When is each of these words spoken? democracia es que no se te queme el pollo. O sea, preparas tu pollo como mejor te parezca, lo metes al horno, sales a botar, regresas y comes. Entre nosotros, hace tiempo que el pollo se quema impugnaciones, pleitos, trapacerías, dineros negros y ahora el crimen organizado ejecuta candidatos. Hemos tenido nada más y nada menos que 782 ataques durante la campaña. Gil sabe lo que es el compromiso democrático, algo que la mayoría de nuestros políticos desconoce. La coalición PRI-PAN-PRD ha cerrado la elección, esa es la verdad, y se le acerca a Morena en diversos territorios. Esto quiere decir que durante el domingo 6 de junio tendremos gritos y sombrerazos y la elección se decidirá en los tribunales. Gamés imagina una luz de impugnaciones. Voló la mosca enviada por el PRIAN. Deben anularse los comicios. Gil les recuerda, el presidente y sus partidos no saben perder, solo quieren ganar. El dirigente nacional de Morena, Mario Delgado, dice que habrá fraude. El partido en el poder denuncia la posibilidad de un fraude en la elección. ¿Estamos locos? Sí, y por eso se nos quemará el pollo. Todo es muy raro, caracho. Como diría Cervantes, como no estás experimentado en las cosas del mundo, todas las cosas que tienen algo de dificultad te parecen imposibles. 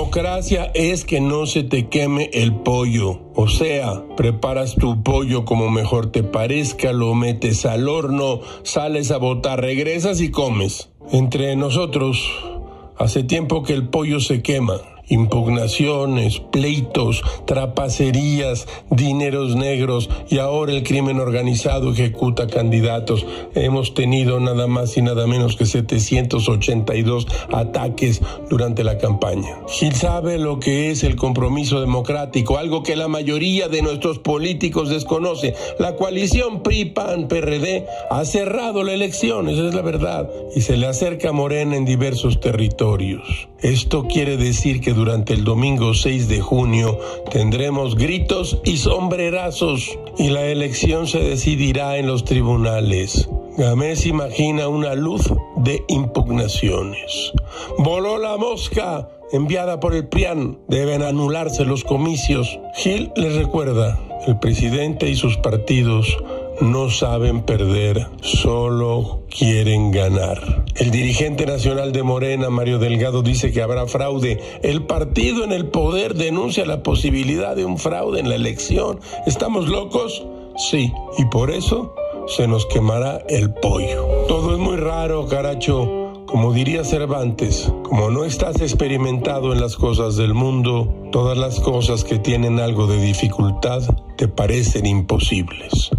democracia 0.00 0.70
es 0.72 1.04
que 1.04 1.20
no 1.20 1.44
se 1.44 1.62
te 1.62 1.90
queme 1.90 2.30
el 2.32 2.54
pollo. 2.54 3.20
O 3.34 3.48
sea, 3.48 4.02
preparas 4.16 4.74
tu 4.74 5.02
pollo 5.02 5.44
como 5.44 5.68
mejor 5.68 6.10
te 6.10 6.22
parezca, 6.22 6.94
lo 6.94 7.14
metes 7.14 7.66
al 7.66 7.86
horno, 7.86 8.40
sales 8.62 9.10
a 9.10 9.18
botar, 9.18 9.60
regresas 9.60 10.22
y 10.22 10.30
comes. 10.30 10.88
Entre 11.12 11.54
nosotros, 11.54 12.26
hace 12.96 13.24
tiempo 13.24 13.62
que 13.62 13.74
el 13.74 13.88
pollo 13.88 14.20
se 14.20 14.40
quema 14.40 14.80
impugnaciones, 15.10 16.40
pleitos, 16.40 17.22
trapacerías, 17.44 18.66
dineros 18.90 19.56
negros 19.56 20.08
y 20.30 20.38
ahora 20.38 20.72
el 20.72 20.82
crimen 20.82 21.20
organizado 21.20 21.92
ejecuta 21.92 22.46
candidatos. 22.46 23.26
Hemos 23.54 23.92
tenido 23.92 24.40
nada 24.40 24.66
más 24.66 24.96
y 24.96 25.02
nada 25.02 25.26
menos 25.26 25.56
que 25.56 25.66
782 25.66 27.26
ataques 27.52 28.22
durante 28.48 28.84
la 28.84 28.96
campaña. 28.98 29.58
Gil 29.68 29.94
sabe 29.94 30.38
lo 30.38 30.58
que 30.60 30.90
es 30.90 31.02
el 31.02 31.16
compromiso 31.16 31.80
democrático, 31.80 32.56
algo 32.56 32.82
que 32.82 32.96
la 32.96 33.08
mayoría 33.08 33.68
de 33.68 33.82
nuestros 33.82 34.18
políticos 34.18 34.88
desconoce. 34.88 35.54
La 35.78 35.96
coalición 35.96 36.62
PRI-PAN-PRD 36.62 37.86
ha 38.10 38.24
cerrado 38.24 38.84
la 38.84 38.92
elección, 38.92 39.48
esa 39.48 39.68
es 39.68 39.74
la 39.74 39.82
verdad, 39.82 40.30
y 40.54 40.60
se 40.60 40.76
le 40.76 40.86
acerca 40.86 41.30
a 41.30 41.32
Morena 41.32 41.76
en 41.76 41.84
diversos 41.84 42.40
territorios. 42.40 43.49
Esto 43.62 44.06
quiere 44.08 44.38
decir 44.38 44.80
que 44.80 44.94
durante 44.94 45.34
el 45.34 45.44
domingo 45.44 45.92
6 45.92 46.28
de 46.28 46.40
junio 46.40 46.98
tendremos 47.30 47.94
gritos 47.94 48.58
y 48.64 48.78
sombrerazos 48.78 49.98
y 50.16 50.30
la 50.30 50.46
elección 50.46 51.06
se 51.06 51.18
decidirá 51.18 51.98
en 51.98 52.06
los 52.06 52.24
tribunales. 52.24 53.28
Gamés 53.58 54.06
imagina 54.06 54.68
una 54.68 54.94
luz 54.94 55.30
de 55.56 55.84
impugnaciones. 55.88 57.32
Voló 57.76 58.16
la 58.16 58.38
mosca 58.38 59.08
enviada 59.30 59.78
por 59.78 59.94
el 59.94 60.08
PRIAN. 60.08 60.58
Deben 60.68 61.02
anularse 61.02 61.66
los 61.66 61.84
comicios. 61.84 62.58
Gil 62.76 63.12
les 63.14 63.34
recuerda, 63.34 63.98
el 64.26 64.38
presidente 64.38 65.10
y 65.10 65.16
sus 65.16 65.36
partidos 65.36 66.16
no 66.60 66.90
saben 66.90 67.42
perder, 67.42 68.06
solo 68.20 69.22
quieren 69.30 69.90
ganar. 69.90 70.64
El 70.76 70.90
dirigente 70.90 71.46
nacional 71.46 71.92
de 71.92 72.02
Morena, 72.02 72.50
Mario 72.50 72.78
Delgado, 72.78 73.22
dice 73.22 73.52
que 73.52 73.62
habrá 73.62 73.86
fraude. 73.86 74.40
El 74.62 74.84
partido 74.86 75.44
en 75.44 75.52
el 75.52 75.66
poder 75.66 76.14
denuncia 76.14 76.66
la 76.66 76.82
posibilidad 76.82 77.56
de 77.56 77.64
un 77.64 77.78
fraude 77.78 78.20
en 78.20 78.28
la 78.28 78.34
elección. 78.34 79.00
¿Estamos 79.26 79.68
locos? 79.68 80.26
Sí, 80.56 80.92
y 81.18 81.24
por 81.26 81.50
eso 81.50 81.94
se 82.26 82.46
nos 82.46 82.66
quemará 82.66 83.22
el 83.28 83.52
pollo. 83.54 84.06
Todo 84.28 84.52
es 84.52 84.58
muy 84.58 84.76
raro, 84.76 85.26
caracho. 85.26 85.96
Como 86.26 86.52
diría 86.52 86.84
Cervantes, 86.84 87.72
como 87.82 88.10
no 88.10 88.24
estás 88.24 88.60
experimentado 88.60 89.52
en 89.52 89.60
las 89.60 89.76
cosas 89.76 90.14
del 90.14 90.32
mundo, 90.32 90.94
todas 91.10 91.36
las 91.36 91.58
cosas 91.58 92.04
que 92.04 92.20
tienen 92.20 92.60
algo 92.60 92.86
de 92.86 93.00
dificultad 93.00 93.82
te 94.16 94.28
parecen 94.28 94.86
imposibles. 94.86 95.90